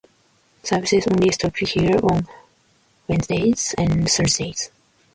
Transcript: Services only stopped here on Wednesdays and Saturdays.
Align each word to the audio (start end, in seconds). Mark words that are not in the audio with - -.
Services 0.63 1.05
only 1.05 1.29
stopped 1.31 1.59
here 1.59 1.95
on 2.03 2.25
Wednesdays 3.07 3.75
and 3.77 4.09
Saturdays. 4.09 4.71